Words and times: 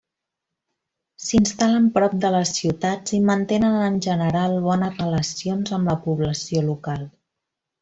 S'instal·len 1.25 1.85
prop 1.97 2.15
de 2.23 2.31
les 2.37 2.53
ciutats 2.61 3.15
i 3.17 3.21
mantenen 3.27 3.77
en 3.91 4.01
general 4.07 4.57
bones 4.65 4.99
relacions 5.05 5.77
amb 5.79 5.93
la 5.95 5.99
població 6.09 6.67
local. 6.73 7.07